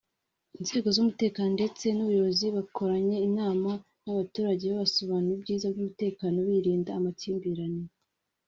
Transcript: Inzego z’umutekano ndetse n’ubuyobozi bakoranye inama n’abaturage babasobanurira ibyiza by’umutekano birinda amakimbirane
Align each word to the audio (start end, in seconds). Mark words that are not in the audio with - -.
Inzego 0.59 0.87
z’umutekano 0.95 1.49
ndetse 1.57 1.85
n’ubuyobozi 1.91 2.45
bakoranye 2.55 3.17
inama 3.27 3.71
n’abaturage 4.03 4.63
babasobanurira 4.67 5.37
ibyiza 5.41 5.67
by’umutekano 5.73 6.37
birinda 6.47 6.89
amakimbirane 6.99 7.85